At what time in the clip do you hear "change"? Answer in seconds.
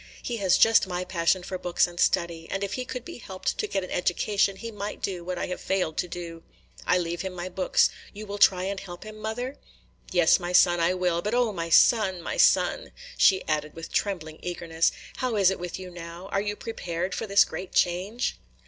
17.71-18.39